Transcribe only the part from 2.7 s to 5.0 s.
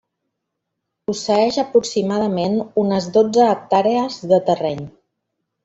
unes dotze hectàrees de terreny.